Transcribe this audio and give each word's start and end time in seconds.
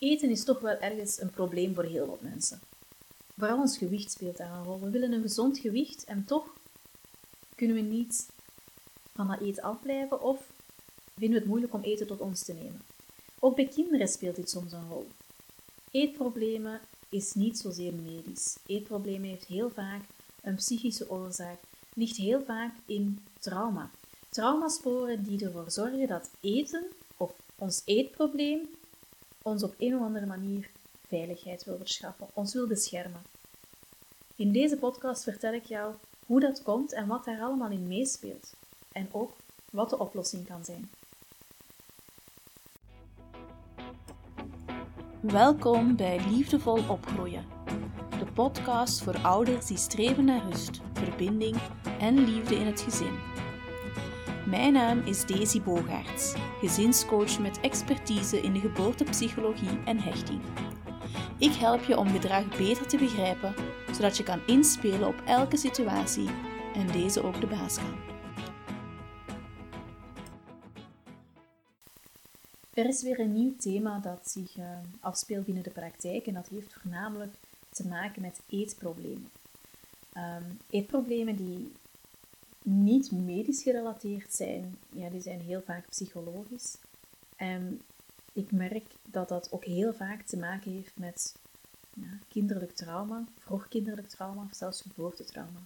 eten 0.00 0.30
is 0.30 0.44
toch 0.44 0.60
wel 0.60 0.78
ergens 0.78 1.20
een 1.20 1.30
probleem 1.30 1.74
voor 1.74 1.84
heel 1.84 2.06
wat 2.06 2.20
mensen. 2.20 2.60
Vooral 3.36 3.58
ons 3.58 3.78
gewicht 3.78 4.10
speelt 4.10 4.36
daar 4.36 4.52
een 4.52 4.64
rol. 4.64 4.80
We 4.80 4.90
willen 4.90 5.12
een 5.12 5.22
gezond 5.22 5.58
gewicht 5.58 6.04
en 6.04 6.24
toch 6.24 6.54
kunnen 7.54 7.76
we 7.76 7.82
niet 7.82 8.28
van 9.14 9.26
dat 9.26 9.40
eten 9.40 9.62
afblijven 9.62 10.22
of 10.22 10.52
vinden 11.14 11.30
we 11.30 11.38
het 11.38 11.48
moeilijk 11.48 11.74
om 11.74 11.82
eten 11.82 12.06
tot 12.06 12.20
ons 12.20 12.44
te 12.44 12.52
nemen. 12.52 12.82
Ook 13.38 13.56
bij 13.56 13.68
kinderen 13.68 14.08
speelt 14.08 14.36
dit 14.36 14.50
soms 14.50 14.72
een 14.72 14.88
rol. 14.88 15.08
Eetproblemen 15.90 16.80
is 17.08 17.32
niet 17.32 17.58
zozeer 17.58 17.94
medisch. 17.94 18.56
Eetproblemen 18.66 19.28
heeft 19.28 19.46
heel 19.46 19.70
vaak 19.70 20.02
een 20.42 20.54
psychische 20.54 21.10
oorzaak, 21.10 21.58
ligt 21.94 22.16
heel 22.16 22.42
vaak 22.42 22.74
in 22.86 23.24
trauma. 23.38 23.90
Traumasporen 24.28 25.22
die 25.22 25.44
ervoor 25.44 25.70
zorgen 25.70 26.08
dat 26.08 26.30
eten 26.40 26.84
of 27.16 27.32
ons 27.58 27.82
eetprobleem 27.84 28.68
ons 29.42 29.62
op 29.62 29.74
een 29.78 29.94
of 29.94 30.00
andere 30.00 30.26
manier 30.26 30.70
veiligheid 31.06 31.64
wil 31.64 31.76
verschaffen, 31.76 32.26
ons 32.32 32.52
wil 32.52 32.66
beschermen. 32.66 33.22
In 34.36 34.52
deze 34.52 34.76
podcast 34.76 35.22
vertel 35.22 35.52
ik 35.52 35.64
jou 35.64 35.94
hoe 36.26 36.40
dat 36.40 36.62
komt 36.62 36.92
en 36.92 37.06
wat 37.06 37.24
daar 37.24 37.40
allemaal 37.40 37.70
in 37.70 37.88
meespeelt. 37.88 38.52
En 38.92 39.08
ook 39.12 39.32
wat 39.72 39.90
de 39.90 39.98
oplossing 39.98 40.46
kan 40.46 40.64
zijn. 40.64 40.90
Welkom 45.20 45.96
bij 45.96 46.20
Liefdevol 46.28 46.88
Opgroeien, 46.88 47.44
de 48.18 48.32
podcast 48.34 49.02
voor 49.02 49.18
ouders 49.18 49.66
die 49.66 49.76
streven 49.76 50.24
naar 50.24 50.48
rust, 50.48 50.80
verbinding 50.92 51.56
en 51.98 52.18
liefde 52.24 52.54
in 52.54 52.66
het 52.66 52.80
gezin. 52.80 53.39
Mijn 54.50 54.72
naam 54.72 55.00
is 55.00 55.26
Daisy 55.26 55.62
Bogaerts, 55.62 56.34
gezinscoach 56.60 57.38
met 57.38 57.60
expertise 57.60 58.40
in 58.40 58.52
de 58.52 58.60
geboortepsychologie 58.60 59.82
en 59.84 59.98
hechting. 59.98 60.40
Ik 61.38 61.52
help 61.52 61.82
je 61.82 61.98
om 61.98 62.08
gedrag 62.08 62.56
beter 62.56 62.86
te 62.86 62.96
begrijpen, 62.96 63.54
zodat 63.92 64.16
je 64.16 64.22
kan 64.22 64.40
inspelen 64.46 65.08
op 65.08 65.22
elke 65.26 65.56
situatie 65.56 66.28
en 66.74 66.86
deze 66.86 67.22
ook 67.22 67.40
de 67.40 67.46
baas 67.46 67.76
kan. 67.76 67.94
Er 72.74 72.86
is 72.88 73.02
weer 73.02 73.20
een 73.20 73.32
nieuw 73.32 73.56
thema 73.56 73.98
dat 73.98 74.30
zich 74.30 74.56
uh, 74.56 74.64
afspeelt 75.00 75.44
binnen 75.44 75.62
de 75.62 75.70
praktijk 75.70 76.26
en 76.26 76.34
dat 76.34 76.48
heeft 76.48 76.76
voornamelijk 76.80 77.34
te 77.68 77.86
maken 77.86 78.22
met 78.22 78.40
eetproblemen. 78.48 79.30
Um, 80.16 80.58
eetproblemen 80.70 81.36
die 81.36 81.72
niet 82.64 83.12
medisch 83.12 83.62
gerelateerd 83.62 84.34
zijn, 84.34 84.76
ja, 84.92 85.08
die 85.08 85.20
zijn 85.20 85.40
heel 85.40 85.62
vaak 85.62 85.88
psychologisch. 85.88 86.76
En 87.36 87.80
ik 88.32 88.52
merk 88.52 88.86
dat 89.02 89.28
dat 89.28 89.52
ook 89.52 89.64
heel 89.64 89.94
vaak 89.94 90.22
te 90.22 90.36
maken 90.36 90.72
heeft 90.72 90.96
met 90.96 91.34
ja, 91.94 92.18
kinderlijk 92.28 92.72
trauma, 92.72 93.24
vroegkinderlijk 93.38 94.08
trauma 94.08 94.42
of 94.50 94.56
zelfs 94.56 94.80
geboortetrauma. 94.80 95.60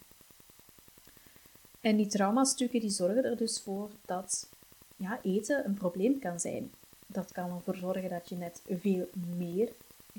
En 1.80 1.96
die 1.96 2.06
traumastukken 2.06 2.80
die 2.80 2.90
zorgen 2.90 3.24
er 3.24 3.36
dus 3.36 3.60
voor 3.60 3.90
dat 4.04 4.48
ja, 4.96 5.22
eten 5.22 5.64
een 5.64 5.74
probleem 5.74 6.18
kan 6.18 6.40
zijn. 6.40 6.70
Dat 7.06 7.32
kan 7.32 7.50
ervoor 7.50 7.76
zorgen 7.76 8.08
dat 8.08 8.28
je 8.28 8.36
net 8.36 8.62
veel 8.68 9.08
meer 9.36 9.72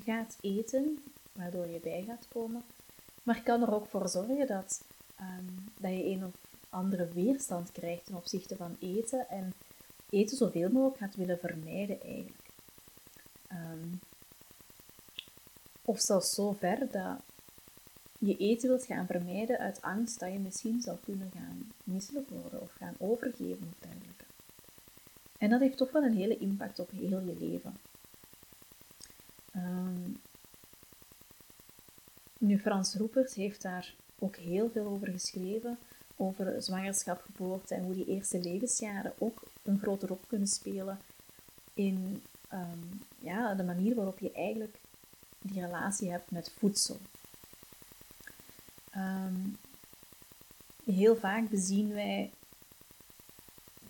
gaat 0.04 0.36
eten, 0.40 1.02
waardoor 1.32 1.66
je 1.66 1.80
bij 1.80 2.04
gaat 2.06 2.28
komen. 2.28 2.62
Maar 3.22 3.42
kan 3.42 3.62
er 3.62 3.74
ook 3.74 3.86
voor 3.86 4.08
zorgen 4.08 4.46
dat, 4.46 4.84
um, 5.20 5.72
dat 5.78 5.90
je 5.90 6.04
een 6.04 6.24
of 6.24 6.32
andere 6.76 7.08
weerstand 7.08 7.72
krijgt 7.72 8.04
ten 8.04 8.14
opzichte 8.14 8.56
van 8.56 8.76
eten 8.80 9.28
en 9.28 9.52
eten 10.10 10.36
zoveel 10.36 10.70
mogelijk 10.70 10.98
gaat 10.98 11.14
willen 11.14 11.38
vermijden 11.38 12.02
eigenlijk. 12.02 12.50
Ehm, 13.46 13.88
of 15.82 16.00
zelfs 16.00 16.34
zo 16.34 16.52
ver 16.52 16.90
dat 16.90 17.20
je 18.18 18.36
eten 18.36 18.68
wilt 18.68 18.84
gaan 18.84 19.06
vermijden 19.06 19.58
uit 19.58 19.82
angst 19.82 20.20
dat 20.20 20.32
je 20.32 20.38
misschien 20.38 20.80
zou 20.80 20.96
kunnen 21.04 21.30
gaan 21.34 21.72
misselijk 21.84 22.28
worden 22.28 22.60
of 22.60 22.72
gaan 22.72 22.94
overgeven 22.98 23.68
of 23.68 23.78
dergelijke. 23.78 24.24
En 25.38 25.50
dat 25.50 25.60
heeft 25.60 25.76
toch 25.76 25.92
wel 25.92 26.02
een 26.02 26.16
hele 26.16 26.38
impact 26.38 26.78
op 26.78 26.90
heel 26.90 27.20
je 27.20 27.36
leven. 27.38 27.76
Um, 29.56 30.20
nu, 32.38 32.58
Frans 32.58 32.94
Roepers 32.94 33.34
heeft 33.34 33.62
daar 33.62 33.94
ook 34.18 34.36
heel 34.36 34.70
veel 34.70 34.86
over 34.86 35.08
geschreven, 35.08 35.78
over 36.16 36.62
zwangerschap, 36.62 37.20
geboorte 37.20 37.74
en 37.74 37.84
hoe 37.84 37.94
die 37.94 38.06
eerste 38.06 38.40
levensjaren 38.40 39.12
ook 39.18 39.42
een 39.62 39.78
grote 39.78 40.06
rol 40.06 40.20
kunnen 40.28 40.48
spelen 40.48 40.98
in 41.74 42.22
Ehm, 42.48 42.78
ja, 43.18 43.54
de 43.54 43.62
manier 43.62 43.94
waarop 43.94 44.18
je 44.18 44.32
eigenlijk 44.32 44.78
die 45.40 45.60
relatie 45.60 46.10
hebt 46.10 46.30
met 46.30 46.52
voedsel. 46.58 46.98
Ehm, 48.90 49.40
heel 50.84 51.16
vaak 51.16 51.48
bezien 51.48 51.92
wij 51.92 52.30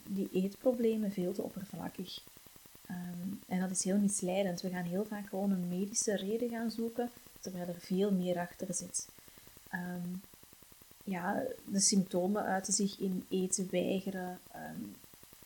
die 0.09 0.29
eetproblemen 0.33 1.13
veel 1.13 1.33
te 1.33 1.43
oppervlakkig. 1.43 2.23
Ehm, 2.87 3.29
en 3.49 3.61
dat 3.61 3.71
is 3.71 3.85
heel 3.85 3.99
misleidend. 3.99 4.61
We 4.61 4.71
gaan 4.71 4.85
heel 4.85 5.05
vaak 5.05 5.29
gewoon 5.29 5.51
een 5.51 5.69
medische 5.69 6.17
reden 6.17 6.49
gaan 6.49 6.71
zoeken, 6.71 7.11
terwijl 7.41 7.69
er 7.69 7.81
veel 7.81 8.13
meer 8.13 8.39
achter 8.39 8.75
zit. 8.75 9.09
Ja, 11.07 11.43
de 11.65 11.81
symptomen 11.81 12.43
uiten 12.43 12.73
zich 12.73 12.99
in 12.99 13.25
eten 13.29 13.69
weigeren, 13.71 14.41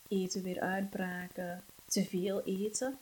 eten 0.09 0.43
weer 0.43 0.60
uitbraken, 0.60 1.62
te 1.87 2.04
veel 2.04 2.43
eten. 2.43 2.98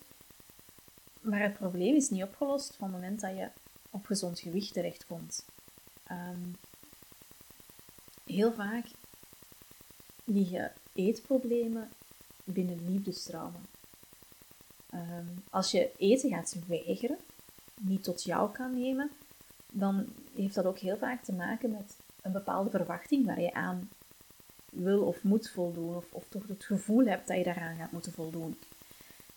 Maar 1.21 1.43
het 1.43 1.55
probleem 1.55 1.95
is 1.95 2.11
niet 2.11 2.23
opgelost 2.23 2.75
van 2.77 2.87
het 2.93 3.01
moment 3.01 3.21
dat 3.21 3.37
je 3.37 3.49
op 3.91 4.07
gezond 4.07 4.39
gewicht 4.39 4.73
terechtkomt. 4.73 5.45
Um, 6.11 6.57
heel 8.25 8.53
vaak 8.53 8.87
liggen 10.25 10.73
eetproblemen 10.93 11.89
binnen 12.45 12.91
liefdestrauma. 12.91 13.59
Um, 14.95 15.43
als 15.51 15.71
je 15.71 15.91
eten 15.97 16.31
gaat 16.31 16.57
weigeren, 16.67 17.19
niet 17.81 18.03
tot 18.05 18.23
jou 18.23 18.53
kan 18.53 18.75
nemen, 18.75 19.11
dan 19.73 20.07
heeft 20.35 20.55
dat 20.55 20.65
ook 20.65 20.79
heel 20.79 20.97
vaak 20.97 21.25
te 21.25 21.33
maken 21.33 21.71
met 21.71 21.97
een 22.28 22.34
bepaalde 22.34 22.71
verwachting 22.71 23.27
waar 23.27 23.41
je 23.41 23.55
aan 23.55 23.89
wil 24.71 25.03
of 25.03 25.22
moet 25.22 25.50
voldoen, 25.50 25.97
of, 25.97 26.05
of 26.12 26.25
toch 26.28 26.49
het 26.49 26.65
gevoel 26.65 27.06
hebt 27.06 27.28
dat 27.28 27.37
je 27.37 27.44
daaraan 27.44 27.77
gaat 27.77 27.93
moeten 27.93 28.12
voldoen. 28.12 28.59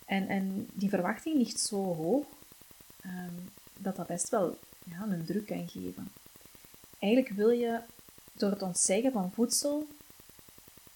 En, 0.06 0.28
en 0.28 0.68
die 0.74 0.90
verwachting 0.90 1.38
ligt 1.38 1.60
zo 1.60 1.96
hoog 1.96 2.26
ehm, 3.02 3.36
dat 3.78 3.96
dat 3.96 4.08
best 4.08 4.30
wel 4.30 4.58
ja, 4.84 5.02
een 5.02 5.26
druk 5.26 5.46
kan 5.46 5.70
geven. 5.70 6.12
Eigenlijk 7.00 7.36
wil 7.36 7.50
je 7.50 7.80
door 8.34 8.50
het 8.50 8.62
ontzeggen 8.62 9.12
van 9.12 9.32
voedsel 9.32 9.88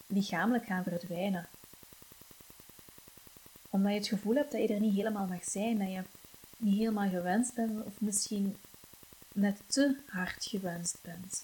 lichamelijk 0.08 0.66
gaan 0.66 0.84
verdwijnen. 0.84 1.48
Omdat 3.70 3.92
je 3.92 3.98
het 3.98 4.08
gevoel 4.08 4.36
hebt 4.36 4.52
dat 4.52 4.62
je 4.62 4.74
er 4.74 4.80
niet 4.80 4.96
helemaal 4.96 5.28
mag 5.28 5.44
zijn, 5.44 5.78
dat 5.78 5.92
je 5.92 6.04
niet 6.58 6.78
helemaal 6.78 7.10
gewenst 7.10 7.54
bent 7.54 7.86
of 7.86 8.02
misschien 8.02 8.56
net 9.34 9.60
te 9.68 9.98
hard 10.08 10.46
gewenst 10.46 10.98
bent. 11.02 11.44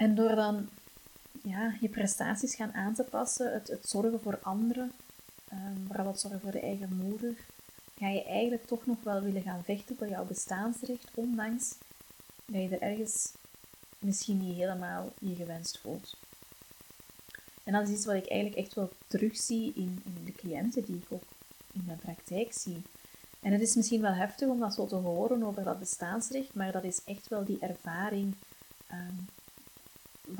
En 0.00 0.14
door 0.14 0.34
dan 0.34 0.68
ja, 1.42 1.74
je 1.80 1.88
prestaties 1.88 2.54
gaan 2.54 2.72
aan 2.72 2.94
te 2.94 3.02
passen, 3.02 3.52
het, 3.52 3.68
het 3.68 3.88
zorgen 3.88 4.20
voor 4.20 4.38
anderen, 4.42 4.92
um, 5.52 5.84
vooral 5.86 6.06
het 6.06 6.20
zorgen 6.20 6.40
voor 6.40 6.50
de 6.50 6.60
eigen 6.60 6.96
moeder, 6.96 7.34
ga 7.98 8.08
je 8.08 8.24
eigenlijk 8.24 8.66
toch 8.66 8.86
nog 8.86 9.02
wel 9.02 9.20
willen 9.20 9.42
gaan 9.42 9.64
vechten 9.64 9.96
voor 9.96 10.08
jouw 10.08 10.24
bestaansrecht, 10.24 11.08
ondanks 11.14 11.74
dat 12.46 12.62
je 12.62 12.68
er 12.68 12.82
ergens 12.82 13.32
misschien 13.98 14.38
niet 14.38 14.56
helemaal 14.56 15.12
je 15.18 15.34
gewenst 15.34 15.78
voelt. 15.78 16.16
En 17.64 17.72
dat 17.72 17.88
is 17.88 17.94
iets 17.94 18.06
wat 18.06 18.16
ik 18.16 18.28
eigenlijk 18.28 18.60
echt 18.60 18.74
wel 18.74 18.90
terugzie 19.06 19.72
in, 19.74 20.02
in 20.04 20.24
de 20.24 20.32
cliënten 20.32 20.84
die 20.84 20.96
ik 20.96 21.06
ook 21.08 21.24
in 21.72 21.82
mijn 21.86 21.98
praktijk 21.98 22.52
zie. 22.52 22.82
En 23.40 23.52
het 23.52 23.60
is 23.60 23.74
misschien 23.74 24.00
wel 24.00 24.14
heftig 24.14 24.48
om 24.48 24.60
dat 24.60 24.74
zo 24.74 24.86
te 24.86 24.94
horen 24.94 25.42
over 25.42 25.64
dat 25.64 25.78
bestaansrecht, 25.78 26.54
maar 26.54 26.72
dat 26.72 26.84
is 26.84 27.00
echt 27.04 27.28
wel 27.28 27.44
die 27.44 27.58
ervaring 27.60 28.34
ehm, 28.86 29.14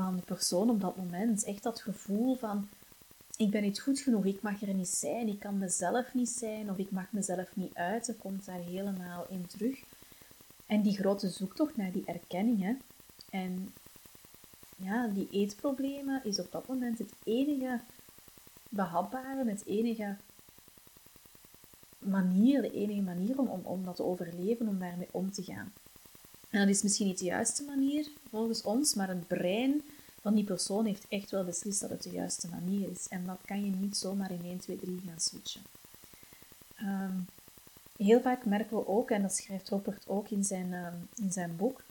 van 0.03 0.17
de 0.17 0.23
persoon 0.23 0.71
op 0.71 0.81
dat 0.81 0.97
moment. 0.97 1.45
Echt 1.45 1.63
dat 1.63 1.81
gevoel 1.81 2.37
van 2.37 2.69
ik 3.37 3.51
ben 3.51 3.63
niet 3.63 3.81
goed 3.81 4.01
genoeg, 4.01 4.25
ik 4.25 4.43
mag 4.43 4.63
er 4.63 4.75
niet 4.75 4.89
zijn, 4.89 5.29
ik 5.29 5.39
kan 5.39 5.59
mezelf 5.59 6.15
niet 6.15 6.29
zijn 6.29 6.71
of 6.71 6.79
ik 6.79 6.91
mag 6.91 7.13
mezelf 7.13 7.57
niet 7.57 7.75
uiten, 7.75 8.19
komt 8.19 8.47
daar 8.47 8.61
helemaal 8.61 9.27
in 9.29 9.47
terug. 9.47 9.83
En 10.67 10.83
die 10.83 10.97
grote 10.97 11.29
zoektocht 11.29 11.77
naar 11.77 11.93
die 11.93 12.05
erkenning, 12.05 12.79
en 13.31 13.73
ja, 14.77 15.07
die 15.07 15.29
eetproblemen 15.31 16.25
is 16.25 16.41
op 16.41 16.53
dat 16.53 16.69
moment 16.69 16.99
het 16.99 17.13
enige 17.25 17.81
behapbare, 18.69 19.51
het 19.51 19.67
enige 19.67 20.17
manier, 21.99 22.63
de 22.63 22.73
enige 22.73 23.03
manier 23.03 23.39
om, 23.39 23.49
om, 23.49 23.61
om 23.65 23.85
dat 23.85 23.97
te 23.97 24.05
overleven, 24.05 24.69
om 24.69 24.79
daarmee 24.79 25.09
om 25.11 25.33
te 25.33 25.43
gaan. 25.43 25.73
Dat 26.51 26.69
is 26.69 26.83
misschien 26.83 27.07
niet 27.07 27.19
de 27.19 27.25
juiste 27.25 27.65
manier 27.65 28.11
volgens 28.29 28.63
ons, 28.63 28.95
maar 28.95 29.09
het 29.09 29.27
brein 29.27 29.83
van 30.21 30.35
die 30.35 30.45
persoon 30.45 30.85
heeft 30.85 31.09
echt 31.09 31.31
wel 31.31 31.45
beslist 31.45 31.81
dat 31.81 31.91
het 31.91 32.03
de 32.03 32.11
juiste 32.11 32.49
manier 32.49 32.91
is. 32.91 33.09
En 33.09 33.27
dat 33.27 33.39
kan 33.45 33.65
je 33.65 33.71
niet 33.71 33.97
zomaar 33.97 34.31
in 34.31 34.45
1, 34.45 34.59
2, 34.59 34.79
3 34.79 35.01
gaan 35.07 35.21
switchen. 35.21 35.63
Um, 36.83 37.27
heel 37.97 38.21
vaak 38.21 38.45
merken 38.45 38.77
we 38.77 38.87
ook, 38.87 39.11
en 39.11 39.23
dat 39.23 39.35
schrijft 39.37 39.69
Robert 39.69 40.09
ook 40.09 40.29
in 40.29 40.45
zijn, 40.45 40.73
ehm, 40.73 40.95
in 41.15 41.33
zijn 41.33 41.57
boek, 41.57 41.83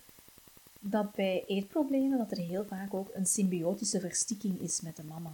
dat 0.80 1.14
bij 1.14 1.44
eetproblemen 1.46 2.18
dat 2.18 2.30
er 2.30 2.38
heel 2.38 2.64
vaak 2.64 2.94
ook 2.94 3.10
een 3.12 3.26
symbiotische 3.26 4.00
verstikking 4.00 4.60
is 4.60 4.80
met 4.80 4.96
de 4.96 5.04
mama. 5.04 5.32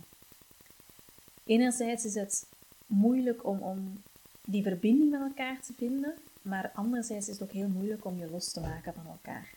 Enerzijds 1.45 2.05
is 2.05 2.15
het 2.15 2.47
moeilijk 2.87 3.47
om, 3.47 3.59
om 3.59 4.03
die 4.47 4.63
verbinding 4.63 5.11
met 5.11 5.21
elkaar 5.21 5.61
te 5.61 5.73
vinden, 5.77 6.15
maar 6.43 6.71
anderzijds 6.75 7.29
is 7.29 7.39
het 7.39 7.49
ook 7.49 7.55
heel 7.55 7.69
moeilijk 7.69 8.05
om 8.05 8.19
je 8.19 8.31
los 8.31 8.53
te 8.53 8.61
maken 8.61 8.95
van 8.95 9.07
elkaar. 9.07 9.55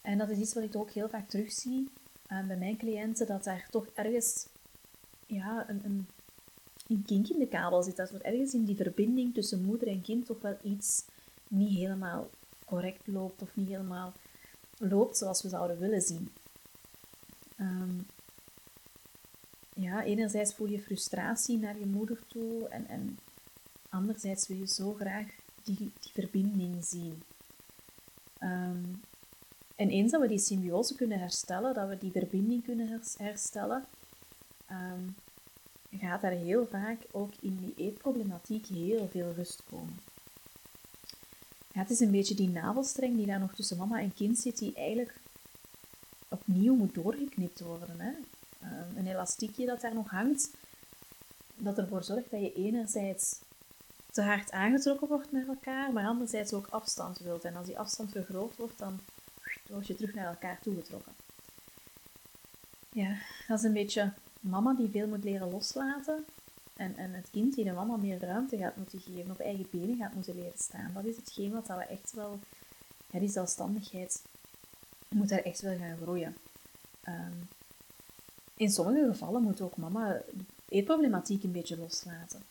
En 0.00 0.18
dat 0.18 0.28
is 0.28 0.38
iets 0.38 0.54
wat 0.54 0.62
ik 0.62 0.76
ook 0.76 0.90
heel 0.90 1.08
vaak 1.08 1.28
terugzie 1.28 1.88
uh, 2.28 2.46
bij 2.46 2.56
mijn 2.56 2.76
cliënten, 2.76 3.26
dat 3.26 3.44
daar 3.44 3.66
toch 3.70 3.86
ergens 3.94 4.46
ja, 5.26 5.68
een, 5.68 5.80
een, 5.84 6.06
een 6.88 7.02
kink 7.06 7.28
in 7.28 7.38
de 7.38 7.48
kabel 7.48 7.82
zit. 7.82 7.96
Dat 7.96 8.10
er 8.10 8.22
ergens 8.22 8.54
in 8.54 8.64
die 8.64 8.76
verbinding 8.76 9.34
tussen 9.34 9.64
moeder 9.64 9.88
en 9.88 10.02
kind 10.02 10.26
toch 10.26 10.40
wel 10.40 10.56
iets 10.62 11.04
niet 11.48 11.78
helemaal 11.78 12.30
correct 12.64 13.06
loopt 13.06 13.42
of 13.42 13.56
niet 13.56 13.68
helemaal 13.68 14.12
loopt 14.78 15.16
zoals 15.16 15.42
we 15.42 15.48
zouden 15.48 15.78
willen 15.78 16.02
zien. 16.02 16.28
Ehm, 17.56 17.98
ja, 19.74 20.04
enerzijds 20.04 20.54
voel 20.54 20.66
je 20.66 20.82
frustratie 20.82 21.58
naar 21.58 21.78
je 21.78 21.86
moeder 21.86 22.26
toe 22.26 22.68
en, 22.68 22.86
en 22.88 23.18
anderzijds 23.92 24.48
wil 24.48 24.56
je 24.56 24.66
zo 24.66 24.94
graag 24.94 25.26
die, 25.62 25.76
die 25.76 26.12
verbinding 26.12 26.84
zien. 26.84 27.22
Ehm, 28.38 28.84
en 29.76 29.90
eens 29.90 30.10
dat 30.10 30.20
we 30.20 30.28
die 30.28 30.38
symbiose 30.38 30.94
kunnen 30.94 31.18
herstellen, 31.18 31.74
dat 31.74 31.88
we 31.88 31.98
die 31.98 32.10
verbinding 32.10 32.64
kunnen 32.64 33.00
herstellen, 33.16 33.84
ehm, 34.66 35.04
gaat 35.90 36.20
daar 36.20 36.30
heel 36.30 36.66
vaak 36.66 36.98
ook 37.10 37.32
in 37.40 37.58
die 37.60 37.86
eetproblematiek 37.86 38.66
heel 38.66 39.08
veel 39.08 39.32
rust 39.32 39.62
komen. 39.70 39.98
Het 41.72 41.90
is 41.90 42.00
een 42.00 42.10
beetje 42.10 42.34
die 42.34 42.48
navelstreng 42.48 43.16
die 43.16 43.26
daar 43.26 43.40
nog 43.40 43.54
tussen 43.54 43.76
mama 43.76 44.00
en 44.00 44.14
kind 44.14 44.38
zit, 44.38 44.58
die 44.58 44.74
eigenlijk 44.74 45.14
opnieuw 46.28 46.74
moet 46.74 46.94
doorgeknipt 46.94 47.60
worden. 47.60 48.00
Hè? 48.00 48.12
Ehm, 48.60 48.96
een 48.96 49.06
elastiekje 49.06 49.66
dat 49.66 49.80
daar 49.80 49.94
nog 49.94 50.10
hangt, 50.10 50.50
dat 51.56 51.78
ervoor 51.78 52.04
zorgt 52.04 52.30
dat 52.30 52.40
je 52.40 52.54
enerzijds 52.54 53.38
te 54.12 54.22
hard 54.22 54.50
aangetrokken 54.50 55.08
wordt 55.08 55.32
naar 55.32 55.46
elkaar, 55.46 55.92
maar 55.92 56.06
anderzijds 56.06 56.52
ook 56.52 56.66
afstand 56.66 57.18
wilt. 57.18 57.44
En 57.44 57.56
als 57.56 57.66
die 57.66 57.78
afstand 57.78 58.10
vergroot 58.10 58.56
wordt, 58.56 58.78
dan 58.78 59.00
word 59.68 59.86
je 59.86 59.94
terug 59.94 60.14
naar 60.14 60.26
elkaar 60.26 60.58
toegetrokken. 60.60 61.12
Ja, 62.92 63.16
dat 63.48 63.58
is 63.58 63.64
een 63.64 63.72
beetje 63.72 64.12
mama 64.40 64.74
die 64.74 64.90
veel 64.90 65.06
moet 65.06 65.24
leren 65.24 65.50
loslaten. 65.50 66.24
En, 66.76 66.96
en 66.96 67.12
het 67.12 67.30
kind 67.30 67.54
die 67.54 67.64
de 67.64 67.72
mama 67.72 67.96
meer 67.96 68.20
ruimte 68.20 68.56
gaat 68.56 68.76
moeten 68.76 69.00
geven, 69.00 69.30
op 69.30 69.38
eigen 69.38 69.66
benen 69.70 69.96
gaat 69.96 70.14
moeten 70.14 70.34
leren 70.34 70.58
staan. 70.58 70.90
Dat 70.94 71.04
is 71.04 71.16
hetgeen 71.16 71.52
wat 71.52 71.66
we 71.66 71.74
echt 71.74 72.12
wel, 72.12 72.38
ja, 73.10 73.18
die 73.18 73.28
zelfstandigheid 73.28 74.22
moet 75.08 75.28
daar 75.28 75.38
echt 75.38 75.60
wel 75.60 75.76
gaan 75.76 75.96
groeien. 75.96 76.36
Ehm, 77.02 77.32
in 78.56 78.70
sommige 78.70 79.06
gevallen 79.06 79.42
moet 79.42 79.60
ook 79.60 79.76
mama 79.76 80.08
de 80.08 80.44
eetproblematiek 80.68 81.42
een 81.42 81.52
beetje 81.52 81.78
loslaten. 81.78 82.42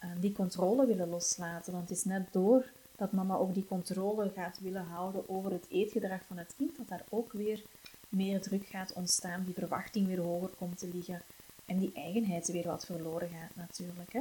Ehm, 0.00 0.20
die 0.20 0.32
controle 0.32 0.86
willen 0.86 1.08
loslaten, 1.08 1.72
want 1.72 1.88
het 1.88 1.98
is 1.98 2.04
net 2.04 2.32
door 2.32 2.64
dat 2.96 3.12
mama 3.12 3.36
ook 3.36 3.54
die 3.54 3.66
controle 3.66 4.30
gaat 4.34 4.58
willen 4.60 4.84
houden 4.84 5.28
over 5.28 5.52
het 5.52 5.66
eetgedrag 5.68 6.20
van 6.26 6.38
het 6.38 6.54
kind, 6.56 6.76
dat 6.76 6.88
daar 6.88 7.04
ook 7.08 7.32
weer 7.32 7.62
meer 8.08 8.40
druk 8.40 8.66
gaat 8.66 8.92
ontstaan, 8.92 9.44
die 9.44 9.54
verwachting 9.54 10.06
weer 10.06 10.20
hoger 10.20 10.48
komt 10.48 10.78
te 10.78 10.88
liggen 10.92 11.22
en 11.64 11.78
die 11.78 11.92
eigenheid 11.94 12.48
weer 12.48 12.66
wat 12.66 12.84
verloren 12.84 13.28
gaat 13.28 13.56
natuurlijk. 13.56 14.12
Hè. 14.12 14.20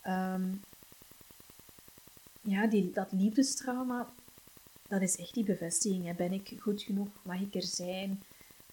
Ehm, 0.00 0.54
ja, 2.40 2.66
die, 2.66 2.90
dat 2.92 3.12
liefdestrauma, 3.12 4.08
dat 4.88 5.02
is 5.02 5.16
echt 5.16 5.34
die 5.34 5.44
bevestiging. 5.44 6.04
Hè. 6.04 6.14
Ben 6.14 6.32
ik 6.32 6.56
goed 6.60 6.82
genoeg? 6.82 7.08
Mag 7.22 7.40
ik 7.40 7.54
er 7.54 7.62
zijn? 7.62 8.22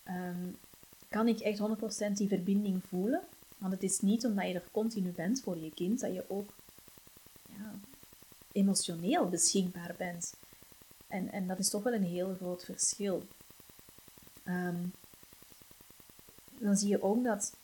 Ehm, 0.03 0.47
kan 1.09 1.27
ik 1.27 1.39
echt 1.39 1.59
100% 1.59 2.17
die 2.17 2.27
verbinding 2.27 2.81
voelen? 2.87 3.21
Want 3.63 3.75
het 3.75 3.83
is 3.83 3.99
niet 3.99 4.25
omdat 4.25 4.47
je 4.47 4.53
er 4.53 4.71
continu 4.71 5.11
bent 5.11 5.41
voor 5.41 5.57
je 5.57 5.73
kind, 5.73 5.99
dat 5.99 6.13
je 6.13 6.25
ook 6.27 6.53
ja, 7.49 7.79
emotioneel 8.51 9.29
beschikbaar 9.29 9.95
bent. 9.97 10.33
En, 11.07 11.31
en 11.31 11.47
dat 11.47 11.59
is 11.59 11.69
toch 11.69 11.83
wel 11.83 11.93
een 11.93 12.03
heel 12.03 12.35
groot 12.35 12.63
verschil. 12.63 13.23
Um, 14.45 14.91
dan 16.59 16.75
zie 16.77 16.89
je 16.89 17.03
ook 17.03 17.23
dat 17.23 17.55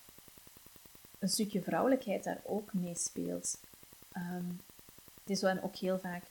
een 1.19 1.29
stukje 1.29 1.61
vrouwelijkheid 1.61 2.23
daar 2.23 2.41
ook 2.43 2.73
meespeelt. 2.73 3.59
Um, 4.17 4.59
het 5.21 5.29
is 5.29 5.41
wel 5.41 5.61
ook 5.61 5.75
heel 5.75 5.99
vaak 5.99 6.23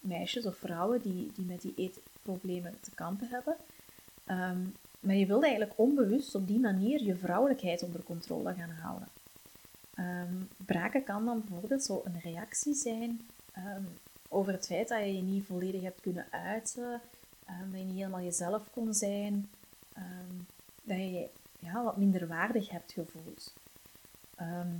meisjes 0.00 0.46
of 0.46 0.56
vrouwen 0.56 1.02
die, 1.02 1.32
die 1.32 1.44
met 1.44 1.60
die 1.60 1.74
eetproblemen 1.76 2.80
te 2.80 2.90
kampen 2.90 3.28
hebben. 3.28 3.56
Um, 4.26 4.74
maar 5.04 5.14
je 5.14 5.26
wilt 5.26 5.42
eigenlijk 5.42 5.78
onbewust 5.78 6.34
op 6.34 6.46
die 6.46 6.60
manier 6.60 7.02
je 7.02 7.16
vrouwelijkheid 7.16 7.82
onder 7.82 8.02
controle 8.02 8.54
gaan 8.54 8.70
houden. 8.70 9.08
Um, 9.98 10.48
braken 10.56 11.04
kan 11.04 11.24
dan 11.24 11.42
bijvoorbeeld 11.46 11.84
zo 11.84 12.02
een 12.04 12.20
reactie 12.20 12.74
zijn 12.74 13.20
over 14.28 14.52
het 14.52 14.66
feit 14.66 14.88
dat 14.88 14.98
je 14.98 15.16
je 15.16 15.22
niet 15.22 15.44
volledig 15.44 15.82
hebt 15.82 16.00
kunnen 16.00 16.26
uiten, 16.30 17.00
dat 17.46 17.80
je 17.80 17.84
niet 17.84 17.96
helemaal 17.96 18.20
jezelf 18.20 18.62
kon 18.72 18.94
zijn, 18.94 19.48
dat 20.82 20.96
je 20.96 21.28
ja, 21.58 21.82
wat 21.82 21.96
minder 21.96 22.26
waardig 22.26 22.70
hebt 22.70 22.92
gevoeld. 22.92 23.52
Ehm, 24.34 24.72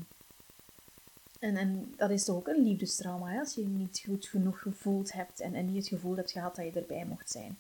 en, 1.39 1.57
en 1.57 1.95
dat 1.97 2.11
is 2.11 2.25
toch 2.25 2.37
ook 2.37 2.49
een 2.49 2.63
liefdestrauma, 2.63 3.31
hè? 3.31 3.39
als 3.39 3.55
je 3.55 3.61
je 3.61 3.69
niet 3.69 4.03
goed 4.07 4.27
genoeg 4.27 4.61
gevoeld 4.61 5.13
hebt 5.13 5.41
en, 5.41 5.55
en 5.55 5.67
niet 5.67 5.77
het 5.77 5.89
gevoel 5.89 6.17
hebt 6.17 6.31
gehad 6.31 6.57
dat 6.57 6.65
je 6.65 6.81
erbij 6.81 7.05
mocht 7.05 7.31
zijn. 7.31 7.57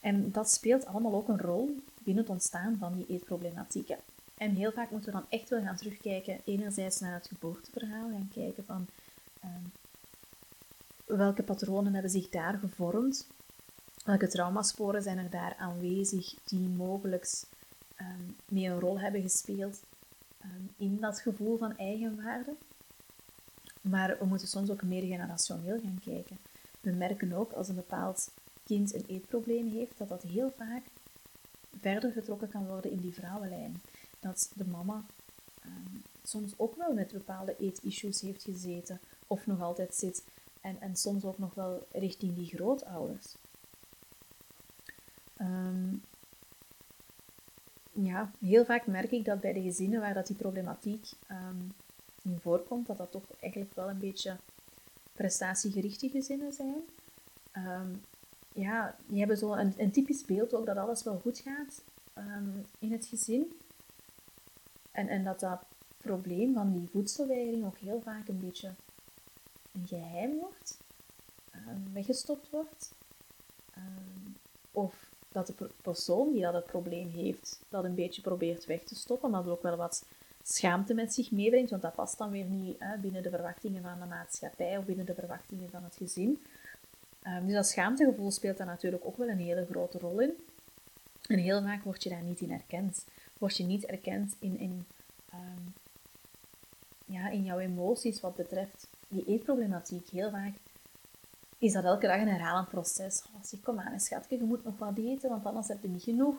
En 0.00 0.32
dat 0.32 0.50
speelt 0.50 0.86
allemaal 0.86 1.14
ook 1.14 1.28
een 1.28 1.40
rol 1.40 1.76
binnen 2.04 2.22
het 2.22 2.32
ontstaan 2.32 2.76
van 2.78 2.94
die 2.94 3.06
eetproblematieken. 3.06 3.98
En 4.36 4.54
heel 4.54 4.72
vaak 4.72 4.90
moeten 4.90 5.12
we 5.12 5.18
dan 5.18 5.28
echt 5.28 5.48
wel 5.48 5.62
gaan 5.62 5.76
terugkijken, 5.76 6.40
enerzijds 6.44 7.00
naar 7.00 7.14
het 7.14 7.26
geboorteverhaal, 7.26 8.10
gaan 8.10 8.30
kijken 8.34 8.64
van 8.64 8.86
ehm, 9.40 9.62
welke 11.16 11.42
patronen 11.42 11.92
hebben 11.92 12.10
zich 12.10 12.28
daar 12.28 12.58
gevormd, 12.58 13.26
welke 14.04 14.28
traumasporen 14.28 15.02
zijn 15.02 15.18
er 15.18 15.30
daar 15.30 15.56
aanwezig 15.58 16.34
die 16.44 16.68
mogelijk 16.68 17.42
um, 18.00 18.36
mee 18.48 18.66
een 18.66 18.80
rol 18.80 19.00
hebben 19.00 19.22
gespeeld 19.22 19.80
um, 20.44 20.70
in 20.76 21.00
dat 21.00 21.20
gevoel 21.20 21.58
van 21.58 21.76
eigenwaarde. 21.76 22.54
Maar 23.80 24.16
we 24.18 24.24
moeten 24.24 24.48
soms 24.48 24.70
ook 24.70 24.82
meer 24.82 25.02
generationeel 25.02 25.80
gaan 25.80 26.00
kijken. 26.04 26.38
We 26.80 26.90
merken 26.90 27.32
ook 27.32 27.52
als 27.52 27.68
een 27.68 27.74
bepaald 27.74 28.30
kind 28.64 28.94
een 28.94 29.04
eetprobleem 29.06 29.68
heeft, 29.68 29.98
dat 29.98 30.08
dat 30.08 30.22
heel 30.22 30.52
vaak 30.56 30.82
verder 31.82 32.12
getrokken 32.12 32.48
kan 32.48 32.66
worden 32.66 32.90
in 32.90 33.00
die 33.00 33.14
vrouwenlijn. 33.14 33.80
Dat 34.20 34.50
de 34.54 34.64
mama 34.64 35.04
um, 35.66 36.02
soms 36.22 36.52
ook 36.56 36.76
wel 36.76 36.92
met 36.94 37.12
bepaalde 37.12 37.56
eetissues 37.58 38.20
heeft 38.20 38.42
gezeten, 38.42 39.00
of 39.26 39.46
nog 39.46 39.60
altijd 39.60 39.94
zit, 39.94 40.24
en, 40.60 40.80
en 40.80 40.96
soms 40.96 41.24
ook 41.24 41.38
nog 41.38 41.54
wel 41.54 41.86
richting 41.92 42.34
die 42.34 42.46
grootouders. 42.46 43.34
Um, 45.40 46.02
ja, 47.92 48.30
heel 48.40 48.64
vaak 48.64 48.86
merk 48.86 49.10
ik 49.10 49.24
dat 49.24 49.40
bij 49.40 49.52
de 49.52 49.62
gezinnen 49.62 50.00
waar 50.00 50.14
dat 50.14 50.26
die 50.26 50.36
problematiek 50.36 51.10
um, 51.30 51.72
in 52.22 52.38
voorkomt, 52.40 52.86
dat 52.86 52.96
dat 52.96 53.10
toch 53.10 53.24
eigenlijk 53.40 53.74
wel 53.74 53.90
een 53.90 53.98
beetje 53.98 54.36
prestatiegerichte 55.12 56.08
gezinnen 56.08 56.52
zijn. 56.52 56.82
Ja, 58.54 58.96
die 59.06 59.18
hebben 59.18 59.36
zo 59.36 59.52
een, 59.52 59.74
een, 59.76 59.90
typisch 59.90 60.24
beeld 60.24 60.54
ook 60.54 60.66
dat 60.66 60.76
alles 60.76 61.02
wel 61.02 61.18
goed 61.18 61.38
gaat 61.38 61.82
um, 62.18 62.64
in 62.78 62.92
het 62.92 63.06
gezin. 63.06 63.52
En, 64.90 65.08
en 65.08 65.24
dat 65.24 65.40
dat 65.40 65.62
probleem 65.96 66.54
van 66.54 66.72
die 66.72 66.88
voedselweigering 66.88 67.64
ook 67.64 67.78
heel 67.78 68.00
vaak 68.00 68.28
een 68.28 68.40
beetje 68.40 68.72
een 69.72 69.86
geheim 69.86 70.38
wordt, 70.38 70.78
weggestopt 71.92 72.50
wordt. 72.50 72.92
of 74.70 75.10
dat 75.28 75.46
de 75.46 75.70
persoon 75.82 76.32
die 76.32 76.42
dat 76.42 76.54
het 76.54 76.64
probleem 76.64 77.08
heeft, 77.08 77.60
dat 77.68 77.84
een 77.84 77.94
beetje 77.94 78.22
probeert 78.22 78.64
weg 78.64 78.82
te 78.82 78.94
stoppen, 78.94 79.30
maar 79.30 79.42
dat 79.42 79.52
ook 79.52 79.62
wel 79.62 79.76
wat 79.76 80.04
schaamte 80.42 80.94
met 80.94 81.14
zich 81.14 81.30
meebrengt, 81.30 81.70
want 81.70 81.82
dat 81.82 81.94
past 81.94 82.18
dan 82.18 82.30
weer 82.30 82.44
niet 82.44 82.76
hè, 82.78 82.98
binnen 82.98 83.22
de 83.22 83.30
verwachtingen 83.30 83.82
van 83.82 84.00
de 84.00 84.06
maatschappij 84.06 84.78
of 84.78 84.84
binnen 84.84 85.06
de 85.06 85.14
verwachtingen 85.14 85.70
van 85.70 85.84
het 85.84 85.96
gezin. 85.96 86.42
Um, 87.26 87.46
dus 87.46 87.54
dat 87.54 87.66
schaamtegevoel 87.66 88.30
speelt 88.30 88.56
daar 88.56 88.66
natuurlijk 88.66 89.04
ook 89.04 89.16
wel 89.16 89.28
een 89.28 89.38
hele 89.38 89.66
grote 89.70 89.98
rol 89.98 90.20
in. 90.20 90.32
En 91.26 91.38
heel 91.38 91.62
vaak 91.62 91.84
word 91.84 92.02
je 92.02 92.08
daar 92.08 92.22
niet 92.22 92.40
in 92.40 92.50
erkend. 92.50 93.04
Word 93.38 93.56
je 93.56 93.64
niet 93.64 93.84
erkend 93.84 94.34
in, 94.38 94.58
in, 94.58 94.86
um, 95.34 95.72
ja, 97.06 97.28
in 97.28 97.44
jouw 97.44 97.58
emoties 97.58 98.20
wat 98.20 98.36
betreft 98.36 98.86
die 99.08 99.24
eetproblematiek. 99.26 100.08
Heel 100.08 100.30
vaak 100.30 100.52
is 101.58 101.72
dat 101.72 101.84
elke 101.84 102.06
dag 102.06 102.20
een 102.20 102.28
herhalend 102.28 102.68
proces. 102.68 103.22
Oh, 103.34 103.42
zeg, 103.44 103.60
kom 103.60 103.78
aan, 103.78 104.00
schatje, 104.00 104.36
je 104.36 104.44
moet 104.44 104.64
nog 104.64 104.78
wat 104.78 104.98
eten, 104.98 105.28
want 105.28 105.44
anders 105.44 105.68
heb 105.68 105.82
je 105.82 105.88
niet 105.88 106.02
genoeg. 106.02 106.36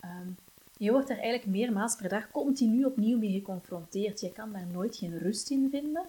Ehm, 0.00 0.28
je 0.76 0.90
wordt 0.90 1.08
daar 1.08 1.18
eigenlijk 1.18 1.56
meermaals 1.56 1.96
per 1.96 2.08
dag 2.08 2.30
continu 2.30 2.84
opnieuw 2.84 3.18
mee 3.18 3.32
geconfronteerd. 3.32 4.20
Je 4.20 4.32
kan 4.32 4.52
daar 4.52 4.66
nooit 4.66 4.96
geen 4.96 5.18
rust 5.18 5.50
in 5.50 5.68
vinden. 5.70 6.06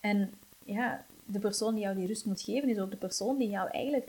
En 0.00 0.32
ja, 0.64 1.04
de 1.26 1.38
persoon 1.38 1.74
die 1.74 1.82
jou 1.82 1.96
die 1.96 2.06
rust 2.06 2.24
moet 2.24 2.40
geven, 2.40 2.68
is 2.68 2.78
ook 2.78 2.90
de 2.90 2.96
persoon 2.96 3.38
die 3.38 3.48
jou 3.48 3.70
eigenlijk 3.70 4.08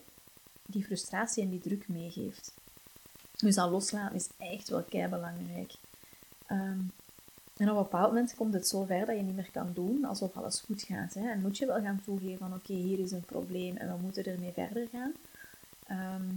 die 0.65 0.83
frustratie 0.83 1.43
en 1.43 1.49
die 1.49 1.59
druk 1.59 1.87
meegeeft. 1.87 2.53
Dus 3.35 3.55
dat 3.55 3.69
loslaten 3.69 4.15
is 4.15 4.29
echt 4.37 4.69
wel 4.69 4.83
kei 4.83 5.07
belangrijk. 5.07 5.73
Ehm, 6.45 6.79
en 7.57 7.69
op 7.69 7.77
een 7.77 7.83
bepaald 7.83 8.07
moment 8.07 8.35
komt 8.35 8.53
het 8.53 8.67
zo 8.67 8.83
ver 8.83 9.05
dat 9.05 9.15
je 9.15 9.21
niet 9.21 9.35
meer 9.35 9.51
kan 9.51 9.71
doen 9.73 10.05
alsof 10.05 10.37
alles 10.37 10.61
goed 10.61 10.81
gaat. 10.81 11.13
Hè? 11.13 11.29
En 11.29 11.41
moet 11.41 11.57
je 11.57 11.65
wel 11.65 11.81
gaan 11.81 12.01
toegeven 12.05 12.37
van 12.37 12.53
oké, 12.53 12.73
hier 12.73 12.99
is 12.99 13.11
een 13.11 13.25
probleem 13.25 13.77
en 13.77 13.87
we 13.87 14.01
moeten 14.01 14.25
ermee 14.25 14.51
verder 14.51 14.87
gaan. 14.91 15.13
Ehm, 15.87 16.33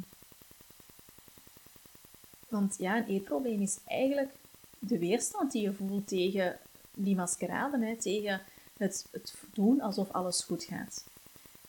want 2.48 2.76
ja, 2.78 2.96
een 2.96 3.06
eetprobleem 3.06 3.60
is 3.60 3.78
eigenlijk 3.86 4.32
de 4.78 4.98
weerstand 4.98 5.52
die 5.52 5.62
je 5.62 5.72
voelt 5.72 6.08
tegen 6.08 6.58
die 6.94 7.16
maskerade, 7.16 7.86
hè, 7.86 7.96
tegen 7.96 8.40
het, 8.80 9.06
het 9.10 9.34
doen 9.52 9.80
alsof 9.80 10.10
alles 10.10 10.42
goed 10.42 10.64
gaat. 10.64 11.04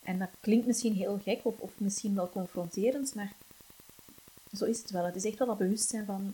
En 0.04 0.20
dat 0.20 0.30
klinkt 0.40 0.66
misschien 0.66 0.94
heel 0.94 1.20
gek 1.24 1.40
of, 1.44 1.60
of 1.60 1.72
misschien 1.78 2.16
wel 2.16 2.30
confronterend, 2.30 3.16
maar 3.16 3.34
zo 4.54 4.66
is 4.66 4.78
het 4.78 4.90
wel. 4.90 5.06
Het 5.06 5.16
is 5.16 5.26
echt 5.26 5.38
wel 5.38 5.48
dat 5.48 5.58
bewustzijn 5.58 6.06
van 6.06 6.34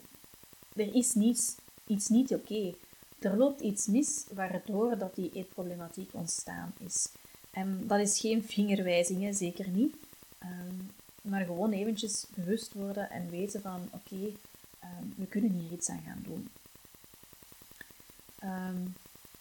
er 0.75 0.95
is 0.95 1.13
niets, 1.13 1.55
iets 1.87 2.07
niet 2.07 2.33
oké. 2.33 2.73
Er 3.19 3.37
loopt 3.37 3.61
iets 3.61 3.87
mis 3.87 4.25
waardoor 4.33 4.97
dat 4.97 5.15
die 5.15 5.31
eetproblematiek 5.33 6.09
ontstaan 6.13 6.73
is. 6.79 7.07
En 7.51 7.87
dat 7.87 7.99
is 7.99 8.19
geen 8.19 8.43
vingerwijzing, 8.43 9.35
zeker 9.35 9.69
niet. 9.69 9.95
Ehm, 10.37 10.75
maar 11.21 11.45
gewoon 11.45 11.71
eventjes 11.71 12.25
bewust 12.35 12.73
worden 12.73 13.09
en 13.09 13.29
weten 13.29 13.61
van 13.61 13.89
oké, 13.91 14.31
ehm, 14.79 15.03
we 15.15 15.25
kunnen 15.25 15.51
hier 15.51 15.71
iets 15.71 15.89
aan 15.89 16.03
gaan 16.05 16.23
doen. 16.23 16.49
Ehm, 18.39 18.85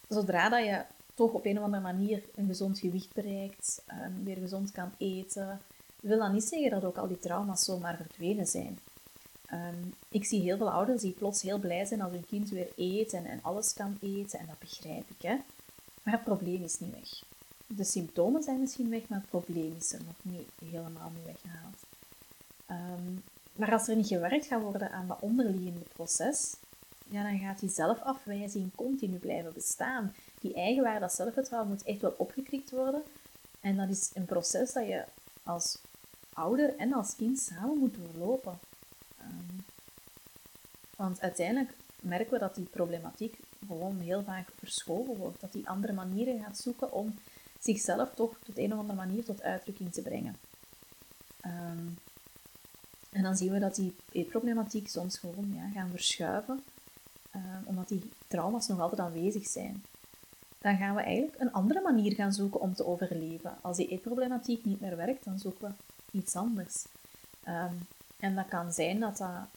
zodra 0.09 0.49
dat 0.49 0.65
je 0.65 0.83
toch 1.17 1.31
op 1.31 1.45
een 1.45 1.57
of 1.57 1.63
andere 1.63 1.83
manier 1.83 2.23
een 2.35 2.47
gezond 2.47 2.79
gewicht 2.79 3.13
bereikt, 3.13 3.81
weer 4.23 4.37
gezond 4.37 4.71
kan 4.71 4.91
eten, 4.97 5.59
wil 5.99 6.19
dat 6.19 6.31
niet 6.31 6.43
zeggen 6.43 6.69
dat 6.69 6.83
ook 6.83 6.97
al 6.97 7.07
die 7.07 7.19
trauma's 7.19 7.63
zomaar 7.63 7.95
verdwenen 7.95 8.47
zijn. 8.47 8.79
ik 10.09 10.25
zie 10.25 10.41
heel 10.41 10.57
veel 10.57 10.71
ouders 10.71 11.01
die 11.01 11.11
plots 11.11 11.41
heel 11.41 11.59
blij 11.59 11.85
zijn 11.85 12.01
als 12.01 12.11
hun 12.11 12.25
kind 12.25 12.49
weer 12.49 12.69
eet 12.75 13.13
en, 13.13 13.39
alles 13.41 13.73
kan 13.73 13.97
eten, 14.01 14.39
en 14.39 14.45
dat 14.45 14.59
begrijp 14.59 15.09
ik. 15.09 15.21
Hè? 15.21 15.35
Maar 16.03 16.13
het 16.13 16.23
probleem 16.23 16.63
is 16.63 16.79
niet 16.79 16.93
weg 16.93 17.21
de 17.67 17.83
symptomen 17.83 18.43
zijn 18.43 18.59
misschien 18.59 18.89
weg, 18.89 19.07
maar 19.07 19.19
het 19.19 19.29
probleem 19.29 19.75
is 19.79 19.93
er 19.93 20.01
nog 20.05 20.15
niet 20.21 20.49
helemaal 20.71 21.11
mee 21.13 21.23
weggehaald. 21.25 21.77
Ehm, 22.65 23.13
maar 23.55 23.71
als 23.71 23.87
er 23.87 23.95
niet 23.95 24.07
gewerkt 24.07 24.45
gaat 24.45 24.61
worden 24.61 24.91
aan 24.91 25.07
dat 25.07 25.19
onderliggende 25.19 25.85
proces, 25.93 26.55
ja, 27.09 27.23
dan 27.23 27.39
gaat 27.39 27.59
die 27.59 27.69
zelfafwijzing 27.69 28.75
continu 28.75 29.17
blijven 29.17 29.53
bestaan. 29.53 30.13
Die 30.39 30.53
eigenwaarde, 30.53 30.99
dat 30.99 31.13
zelfvertrouwen 31.13 31.69
moet 31.71 31.83
echt 31.83 32.01
wel 32.01 32.15
opgekrikt 32.17 32.71
worden. 32.71 33.03
En 33.59 33.77
dat 33.77 33.89
is 33.89 34.11
een 34.13 34.25
proces 34.25 34.73
dat 34.73 34.87
je 34.87 35.03
als 35.43 35.77
ouder 36.33 36.75
en 36.77 36.93
als 36.93 37.15
kind 37.15 37.39
samen 37.39 37.77
moet 37.77 37.95
doorlopen. 37.95 38.59
Um, 39.21 39.63
want 40.95 41.21
uiteindelijk 41.21 41.73
merken 42.01 42.33
we 42.33 42.39
dat 42.39 42.55
die 42.55 42.65
problematiek 42.65 43.39
gewoon 43.67 43.99
heel 43.99 44.23
vaak 44.23 44.49
verschoven 44.57 45.17
wordt. 45.17 45.41
Dat 45.41 45.51
die 45.51 45.69
andere 45.69 45.93
manieren 45.93 46.43
gaat 46.43 46.57
zoeken 46.57 46.91
om 46.91 47.15
zichzelf 47.59 48.13
toch 48.13 48.29
op 48.47 48.57
een 48.57 48.73
of 48.73 48.79
andere 48.79 48.97
manier 48.97 49.23
tot 49.23 49.41
uitdrukking 49.41 49.93
te 49.93 50.01
brengen. 50.01 50.35
Ehm, 51.41 51.87
en 53.11 53.23
dan 53.23 53.37
zien 53.37 53.51
we 53.51 53.59
dat 53.59 53.75
die 53.75 53.95
eetproblematiek 54.11 54.87
soms 54.87 55.17
gewoon 55.17 55.53
ja, 55.53 55.69
gaan 55.73 55.89
verschuiven, 55.89 56.63
ehm, 56.63 56.76
omdat 57.65 57.87
die 57.87 58.09
trauma's 58.27 58.67
nog 58.67 58.79
altijd 58.79 59.01
aanwezig 59.01 59.47
zijn. 59.47 59.83
Dan 60.59 60.77
gaan 60.77 60.95
we 60.95 61.01
eigenlijk 61.01 61.39
een 61.39 61.51
andere 61.51 61.81
manier 61.81 62.13
gaan 62.13 62.33
zoeken 62.33 62.59
om 62.59 62.73
te 62.73 62.85
overleven. 62.85 63.57
Als 63.61 63.77
die 63.77 63.87
eetproblematiek 63.87 64.65
niet 64.65 64.81
meer 64.81 64.97
werkt, 64.97 65.23
dan 65.23 65.39
zoeken 65.39 65.75
we 66.11 66.17
iets 66.17 66.35
anders. 66.35 66.85
Ehm, 67.43 67.73
en 68.19 68.35
dat 68.35 68.47
kan 68.47 68.73
zijn 68.73 68.99
dat 68.99 69.17
dat 69.17 69.47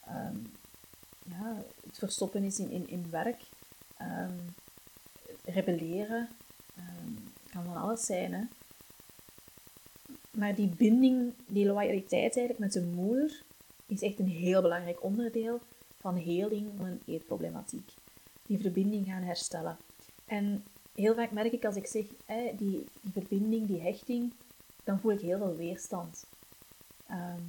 ja, 1.24 1.56
het 1.86 1.98
verstoppen 1.98 2.42
is 2.42 2.58
in, 2.58 2.70
in, 2.70 2.88
in 2.88 3.06
werk, 3.10 3.42
rebelleren, 5.44 6.28
kan 7.50 7.64
van 7.64 7.76
alles 7.76 8.06
zijn, 8.06 8.32
hè. 8.32 8.42
Maar 10.30 10.54
die 10.54 10.68
binding, 10.68 11.32
die 11.46 11.66
loyaliteit 11.66 12.36
eigenlijk 12.36 12.58
met 12.58 12.72
de 12.72 12.82
moeder, 12.82 13.42
is 13.86 14.02
echt 14.02 14.18
een 14.18 14.28
heel 14.28 14.62
belangrijk 14.62 15.02
onderdeel 15.02 15.60
van 16.00 16.16
heling 16.16 16.70
van 16.76 16.86
een 16.86 17.00
eetproblematiek. 17.06 17.90
Die 18.46 18.60
verbinding 18.60 19.06
gaan 19.06 19.22
herstellen. 19.22 19.76
En 20.24 20.64
heel 20.94 21.14
vaak 21.14 21.30
merk 21.30 21.52
ik 21.52 21.64
als 21.64 21.76
ik 21.76 21.86
zeg, 21.86 22.04
die, 22.56 22.84
verbinding, 23.12 23.66
die 23.66 23.80
hechting, 23.80 24.32
dan 24.84 25.00
voel 25.00 25.12
ik 25.12 25.20
heel 25.20 25.38
veel 25.38 25.56
weerstand. 25.56 26.24
Ehm, 27.06 27.42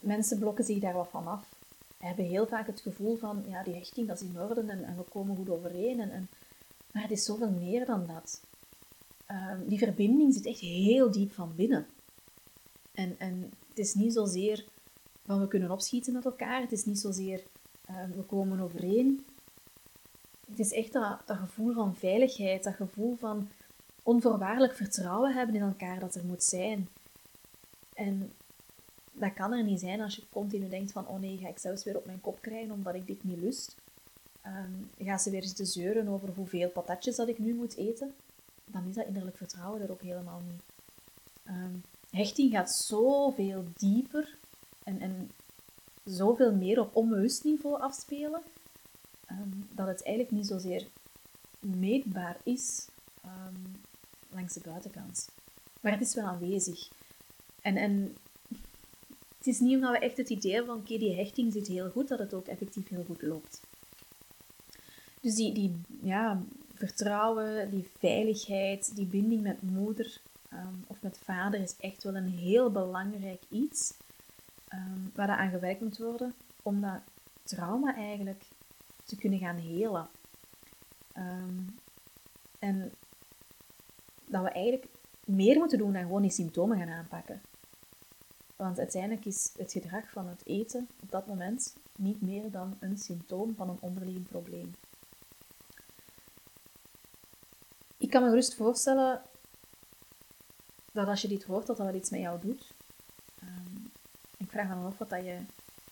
mensen 0.00 0.38
blokken 0.38 0.64
zich 0.64 0.78
daar 0.78 0.92
wat 0.92 1.08
van 1.10 1.26
af. 1.26 1.54
Hebben 1.98 2.24
heel 2.24 2.46
vaak 2.46 2.66
het 2.66 2.80
gevoel 2.80 3.16
van, 3.16 3.44
ja, 3.48 3.62
die 3.62 3.74
hechting, 3.74 4.08
dat 4.08 4.20
is 4.20 4.28
in 4.28 4.40
orde 4.40 4.60
en, 4.60 4.84
en 4.84 4.96
we 4.96 5.02
komen 5.02 5.36
goed 5.36 5.50
overeen. 5.50 6.00
En, 6.00 6.10
en, 6.10 6.28
maar 6.92 7.02
het 7.02 7.10
is 7.10 7.24
zoveel 7.24 7.50
meer 7.50 7.86
dan 7.86 8.06
dat. 8.06 8.40
Ehm, 9.26 9.68
die 9.68 9.78
verbinding 9.78 10.34
zit 10.34 10.46
echt 10.46 10.60
heel 10.60 11.10
diep 11.10 11.32
van 11.32 11.54
binnen. 11.56 11.86
En, 12.94 13.14
en 13.18 13.52
het 13.68 13.78
is 13.78 13.94
niet 13.94 14.12
zozeer 14.12 14.64
van 15.26 15.40
we 15.40 15.48
kunnen 15.48 15.70
opschieten 15.70 16.12
met 16.12 16.24
elkaar, 16.24 16.60
het 16.60 16.72
is 16.72 16.84
niet 16.84 16.98
zozeer 16.98 17.42
uh, 17.90 17.96
we 18.16 18.22
komen 18.22 18.60
overeen. 18.60 19.26
Het 20.50 20.58
is 20.58 20.72
echt 20.72 20.92
dat, 20.92 21.18
gevoel 21.26 21.72
van 21.72 21.96
veiligheid, 21.96 22.64
dat 22.64 22.74
gevoel 22.74 23.16
van 23.16 23.48
onvoorwaardelijk 24.02 24.74
vertrouwen 24.74 25.34
hebben 25.34 25.54
in 25.54 25.62
elkaar 25.62 26.00
dat 26.00 26.14
er 26.14 26.24
moet 26.24 26.42
zijn. 26.42 26.88
En 27.94 28.32
dat 29.12 29.34
kan 29.34 29.52
er 29.52 29.64
niet 29.64 29.80
zijn 29.80 30.00
als 30.00 30.16
je 30.16 30.22
continu 30.30 30.68
denkt 30.68 30.92
van 30.92 31.08
oh 31.08 31.20
nee, 31.20 31.38
ga 31.38 31.48
ik 31.48 31.58
zelfs 31.58 31.84
weer 31.84 31.96
op 31.96 32.06
mijn 32.06 32.20
kop 32.20 32.38
krijgen 32.40 32.72
omdat 32.72 32.94
ik 32.94 33.06
dit 33.06 33.24
niet 33.24 33.40
lust. 33.40 33.76
Um, 34.46 34.90
ga 35.06 35.18
ze 35.18 35.30
weer 35.30 35.44
zitten 35.44 35.66
zeuren 35.66 36.08
over 36.08 36.28
hoeveel 36.34 36.68
patatjes 36.68 37.16
dat 37.16 37.28
ik 37.28 37.38
nu 37.38 37.54
moet 37.54 37.76
eten 37.76 38.14
dan 38.70 38.88
is 38.88 38.94
dat 38.94 39.06
innerlijk 39.06 39.36
vertrouwen 39.36 39.82
er 39.82 39.90
ook 39.90 40.02
helemaal 40.02 40.42
niet. 40.50 40.62
Um, 41.48 41.82
hechting 42.10 42.50
gaat 42.52 42.70
zoveel 42.70 43.64
dieper 43.76 44.38
en, 44.86 45.00
en 45.00 45.30
zoveel 46.04 46.54
meer 46.54 46.80
op 46.80 46.96
onbewust 46.96 47.44
niveau 47.44 47.80
afspelen, 47.80 48.42
ehm, 49.26 49.48
dat 49.74 49.86
het 49.86 50.02
eigenlijk 50.02 50.36
niet 50.36 50.46
zozeer 50.46 50.86
meetbaar 51.60 52.36
is 52.42 52.86
ehm, 53.22 53.54
langs 54.28 54.54
de 54.54 54.60
buitenkant. 54.60 55.28
Maar 55.80 55.92
het 55.92 56.00
is 56.00 56.14
wel 56.14 56.24
aanwezig. 56.24 56.88
En, 57.60 57.76
en 57.76 58.16
het 59.38 59.46
is 59.46 59.60
niet 59.60 59.74
omdat 59.74 59.90
we 59.90 59.98
echt 59.98 60.16
het 60.16 60.30
idee 60.30 60.52
hebben 60.52 60.74
van 60.74 60.82
oké, 60.82 60.98
die 60.98 61.14
hechting 61.14 61.52
zit 61.52 61.66
heel 61.66 61.90
goed, 61.90 62.08
dat 62.08 62.18
het 62.18 62.34
ook 62.34 62.46
effectief 62.46 62.88
heel 62.88 63.04
goed 63.04 63.22
loopt. 63.22 63.60
Dus 65.20 65.34
die, 65.34 65.80
ja, 66.02 66.42
vertrouwen, 66.74 67.70
die 67.70 67.88
veiligheid, 67.98 68.96
die 68.96 69.06
binding 69.06 69.42
met 69.42 69.62
moeder 69.62 70.20
um, 70.52 70.84
of 70.86 71.02
met 71.02 71.18
vader 71.24 71.60
is 71.60 71.74
echt 71.80 72.02
wel 72.02 72.16
een 72.16 72.28
heel 72.28 72.70
belangrijk 72.70 73.42
iets 73.48 73.92
um, 74.76 75.10
waar 75.14 75.28
aan 75.28 75.50
gewerkt 75.50 75.80
moet 75.80 75.98
worden 75.98 76.34
om 76.62 76.80
dat 76.80 77.00
trauma 77.42 77.94
eigenlijk 77.94 78.44
te 79.04 79.16
kunnen 79.16 79.38
gaan 79.38 79.56
helen. 79.56 80.08
Um, 81.16 81.74
en 82.58 82.92
dat 84.26 84.42
we 84.42 84.48
eigenlijk 84.48 84.86
meer 85.24 85.58
moeten 85.58 85.78
doen 85.78 85.92
dan 85.92 86.02
gewoon 86.02 86.22
die 86.22 86.30
symptomen 86.30 86.78
gaan 86.78 86.88
aanpakken. 86.88 87.40
Want 88.56 88.78
uiteindelijk 88.78 89.24
is 89.24 89.52
het 89.56 89.72
gedrag 89.72 90.10
van 90.10 90.28
het 90.28 90.46
eten 90.46 90.88
op 91.02 91.10
dat 91.10 91.26
moment 91.26 91.74
niet 91.96 92.22
meer 92.22 92.50
dan 92.50 92.76
een 92.80 92.98
symptoom 92.98 93.54
van 93.54 93.68
een 93.68 93.80
onderliggend 93.80 94.28
probleem. 94.28 94.74
Ik 97.96 98.10
kan 98.10 98.22
me 98.22 98.28
gerust 98.28 98.54
voorstellen 98.54 99.22
dat 100.92 101.08
als 101.08 101.22
je 101.22 101.28
dit 101.28 101.44
hoort, 101.44 101.66
dat 101.66 101.76
dat 101.76 101.94
iets 101.94 102.10
met 102.10 102.20
jou 102.20 102.40
doet. 102.40 102.74
Ehm, 104.58 104.66
vraag 104.66 104.78
me 104.78 104.86
af 104.86 104.98
wat 104.98 105.10
dat 105.10 105.24
je 105.24 105.38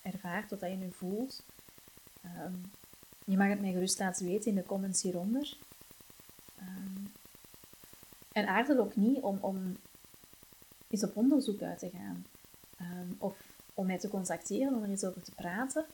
ervaart, 0.02 0.50
wat 0.50 0.61
dat 0.61 0.71
je 0.71 0.76
nu 0.76 0.90
voelt. 0.90 1.42
Ehm, 2.23 2.52
je 3.25 3.37
mag 3.37 3.49
het 3.49 3.61
mij 3.61 3.73
gerust 3.73 3.99
laten 3.99 4.26
weten 4.26 4.50
in 4.50 4.54
de 4.54 4.62
comments 4.62 5.02
hieronder. 5.02 5.56
Um, 6.61 7.12
en 8.33 8.47
aarzel 8.47 8.78
ook 8.78 8.97
niet 8.97 9.21
om, 9.21 9.38
om 9.40 9.76
eens 10.88 11.04
op 11.04 11.16
onderzoek 11.16 11.62
uit 11.62 11.78
te 11.78 11.90
gaan. 11.90 12.26
of 13.18 13.37
om 13.75 13.87
mij 13.87 13.99
te 13.99 14.09
contacteren 14.09 14.75
om 14.75 14.83
er 14.83 14.88
eens 14.88 15.04
over 15.04 15.23
te 15.23 15.35
praten. 15.35 15.85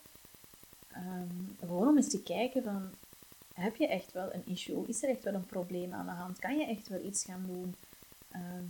gewoon 1.58 1.88
om 1.88 1.96
eens 1.96 2.10
te 2.10 2.22
kijken 2.22 2.62
van 2.62 2.90
heb 3.54 3.76
je 3.76 3.86
echt 3.86 4.12
wel 4.12 4.34
een 4.34 4.46
issue? 4.46 4.86
Is 4.86 5.02
er 5.02 5.08
echt 5.08 5.24
wel 5.24 5.34
een 5.34 5.46
probleem 5.46 5.92
aan 5.92 6.06
de 6.06 6.12
hand? 6.12 6.38
Kan 6.38 6.58
je 6.58 6.66
echt 6.66 6.88
wel 6.88 7.04
iets 7.04 7.24
gaan 7.24 7.44
doen? 7.46 7.74
Ehm, 8.30 8.64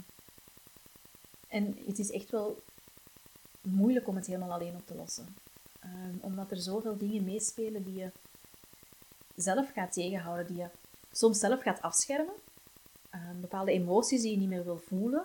en 1.49 1.77
het 1.87 1.99
is 1.99 2.11
echt 2.11 2.31
wel 2.31 2.63
moeilijk 3.63 4.09
om 4.09 4.17
het 4.17 4.27
helemaal 4.27 4.53
alleen 4.53 4.75
op 4.75 4.87
te 4.87 4.95
lossen. 4.95 5.27
Um, 5.85 6.19
omdat 6.21 6.51
er 6.51 6.61
zoveel 6.61 6.97
dingen 6.97 7.25
meespelen 7.25 7.85
die 7.85 7.95
je 7.95 8.11
zelf 9.37 9.73
gaat 9.73 9.93
tegenhouden, 9.93 10.47
die 10.47 10.57
je 10.57 10.69
soms 11.13 11.39
zelf 11.39 11.63
gaat 11.63 11.83
afschermen. 11.83 12.35
Ehm, 13.11 13.41
bepaalde 13.41 13.73
emoties 13.73 14.23
die 14.23 14.31
je 14.31 14.37
niet 14.37 14.49
meer 14.49 14.65
wil 14.65 14.83
voelen, 14.87 15.25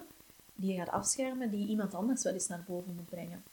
die 0.55 0.71
je 0.71 0.77
gaat 0.77 0.89
afschermen, 0.89 1.51
die 1.51 1.67
iemand 1.67 1.93
anders 1.93 2.23
wel 2.23 2.33
eens 2.33 2.47
naar 2.47 2.63
boven 2.67 2.95
moet 2.95 3.09
brengen. 3.09 3.43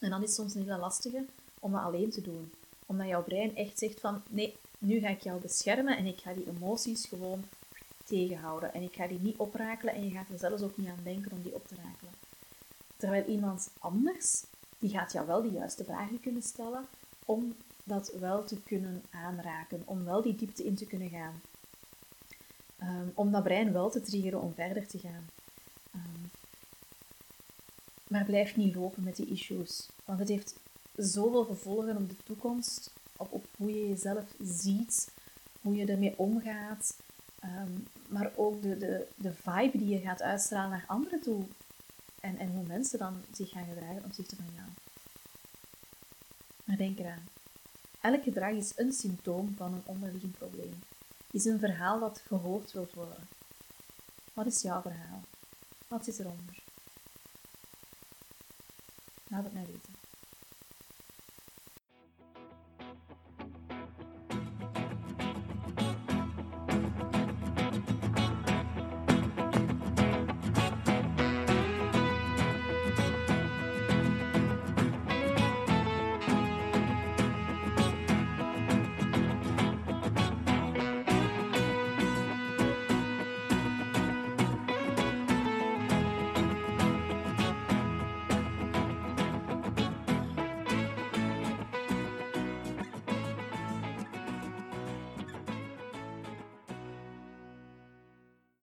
En 0.00 0.10
dan 0.10 0.22
is 0.22 0.34
soms 0.34 0.54
een 0.54 0.62
hele 0.62 0.78
lastige 0.78 1.24
om 1.60 1.72
dat 1.72 1.82
alleen 1.82 2.10
te 2.10 2.20
doen. 2.20 2.52
Omdat 2.86 3.06
jouw 3.06 3.22
brein 3.22 3.56
echt 3.56 3.78
zegt 3.78 4.00
van, 4.00 4.22
nee, 4.28 4.56
nu 4.78 4.98
ga 4.98 5.08
ik 5.08 5.20
jou 5.20 5.40
beschermen 5.40 5.96
en 5.96 6.06
ik 6.06 6.20
ga 6.20 6.32
die 6.32 6.48
emoties 6.48 7.06
gewoon 7.06 7.44
tegenhouden. 8.04 8.74
En 8.74 8.82
ik 8.82 8.94
ga 8.94 9.06
die 9.06 9.20
niet 9.20 9.36
oprakelen 9.36 9.94
en 9.94 10.04
je 10.04 10.10
gaat 10.10 10.28
er 10.28 10.38
zelfs 10.38 10.62
ook 10.62 10.76
niet 10.76 10.88
aan 10.88 11.00
denken 11.02 11.32
om 11.32 11.42
die 11.42 11.54
op 11.54 11.68
te 11.68 11.74
rakelen. 11.74 12.12
Terwijl 12.96 13.24
iemand 13.24 13.70
anders, 13.78 14.42
die 14.78 14.90
gaat 14.90 15.12
jou 15.12 15.26
wel 15.26 15.42
de 15.42 15.50
juiste 15.50 15.84
vragen 15.84 16.20
kunnen 16.20 16.42
stellen 16.42 16.86
om 17.24 17.56
dat 17.84 18.12
wel 18.20 18.44
te 18.44 18.60
kunnen 18.60 19.02
aanraken, 19.10 19.82
om 19.84 20.04
wel 20.04 20.22
die 20.22 20.36
diepte 20.36 20.64
in 20.64 20.74
te 20.74 20.86
kunnen 20.86 21.08
gaan. 21.10 21.40
Um, 22.82 23.12
om 23.14 23.32
dat 23.32 23.42
brein 23.42 23.72
wel 23.72 23.90
te 23.90 24.00
triggeren 24.00 24.40
om 24.40 24.54
verder 24.54 24.86
te 24.86 24.98
gaan. 24.98 25.28
Um, 25.94 26.30
maar 28.08 28.24
blijf 28.24 28.56
niet 28.56 28.74
lopen 28.74 29.02
met 29.02 29.16
die 29.16 29.26
issues, 29.26 29.88
want 30.04 30.18
het 30.18 30.28
heeft 30.28 30.54
zoveel 30.96 31.44
gevolgen 31.44 31.96
op 31.96 32.08
de 32.08 32.16
toekomst, 32.24 32.92
op, 33.16 33.44
hoe 33.56 33.70
je 33.70 33.88
jezelf 33.88 34.24
ziet, 34.42 35.12
hoe 35.60 35.76
je 35.76 35.86
ermee 35.86 36.18
omgaat, 36.18 36.96
um, 37.44 37.86
maar 38.08 38.32
ook 38.34 38.62
de, 38.62 38.78
de, 38.78 39.06
de 39.16 39.32
vibe 39.32 39.78
die 39.78 39.88
je 39.88 40.00
gaat 40.00 40.22
uitstralen 40.22 40.70
naar 40.70 40.84
anderen 40.86 41.20
toe 41.20 41.44
en, 42.26 42.38
en 42.38 42.50
hoe 42.50 42.66
mensen 42.66 42.98
dan 42.98 43.22
zich 43.32 43.50
gaan 43.50 43.66
gedragen 43.66 44.04
opzichte 44.04 44.36
van 44.36 44.50
jou. 44.54 44.68
Maar 46.64 46.76
denk 46.76 46.98
eraan, 46.98 47.28
elk 48.00 48.22
gedrag 48.22 48.50
is 48.50 48.72
een 48.76 48.92
symptoom 48.92 49.54
van 49.56 49.72
een 49.74 49.82
onderliggend 49.84 50.38
probleem 50.38 50.78
is 51.36 51.44
een 51.44 51.58
verhaal 51.58 52.00
dat 52.00 52.22
gehoord 52.26 52.72
wilt 52.72 52.92
worden. 52.92 53.28
Wat 54.32 54.46
is 54.46 54.62
jouw 54.62 54.80
verhaal? 54.80 55.22
Wat 55.88 56.04
zit 56.04 56.18
eronder? 56.18 56.62
Laat 59.28 59.44
het 59.44 59.52
mij 59.52 59.66
weten. 59.66 59.95